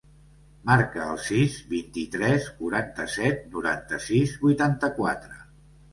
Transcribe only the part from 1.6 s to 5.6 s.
vint-i-tres, quaranta-set, noranta-sis, vuitanta-quatre.